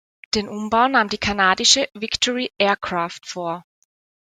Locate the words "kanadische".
1.19-1.87